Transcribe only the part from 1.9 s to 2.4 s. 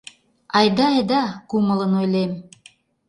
ойлем.